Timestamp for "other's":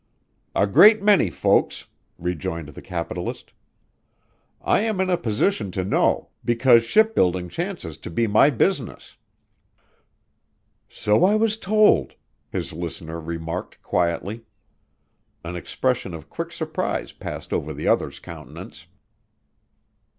17.87-18.17